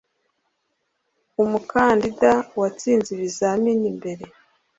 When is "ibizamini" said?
3.15-3.87